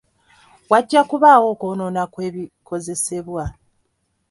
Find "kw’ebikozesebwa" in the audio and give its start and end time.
2.13-3.43